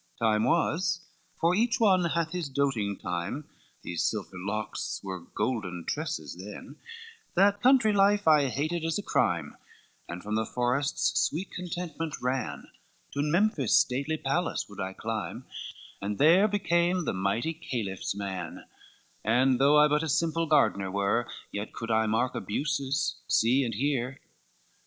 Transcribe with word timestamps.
XII 0.01 0.17
"Time 0.25 0.45
was, 0.45 1.01
for 1.39 1.53
each 1.53 1.79
one 1.79 2.03
hath 2.05 2.31
his 2.31 2.49
doating 2.49 2.97
time, 2.97 3.47
These 3.83 4.01
silver 4.09 4.31
locks 4.39 4.99
were 5.03 5.19
golden 5.19 5.85
tresses 5.87 6.35
then, 6.37 6.77
That 7.35 7.61
country 7.61 7.93
life 7.93 8.27
I 8.27 8.47
hated 8.47 8.83
as 8.83 8.97
a 8.97 9.03
crime, 9.03 9.55
And 10.09 10.23
from 10.23 10.33
the 10.33 10.45
forest's 10.47 11.19
sweet 11.21 11.51
contentment 11.51 12.15
ran, 12.19 12.65
And 13.53 13.53
there 16.17 16.47
became 16.47 17.05
the 17.05 17.13
mighty 17.13 17.53
caliph's 17.53 18.15
man, 18.15 18.63
and 19.23 19.59
though 19.59 19.77
I 19.77 19.87
but 19.87 20.01
a 20.01 20.09
simple 20.09 20.47
gardener 20.47 20.89
were, 20.89 21.27
Yet 21.51 21.73
could 21.73 21.91
I 21.91 22.07
mark 22.07 22.33
abuses, 22.33 23.17
see 23.27 23.63
and 23.63 23.75
hear. 23.75 24.19